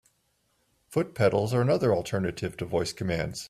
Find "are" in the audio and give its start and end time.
1.53-1.61